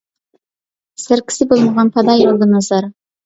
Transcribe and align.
سەركىسى 1.01 1.47
بولمىغان 1.53 1.93
پادا 1.99 2.17
يولدىن 2.23 2.57
ئازار. 2.61 2.89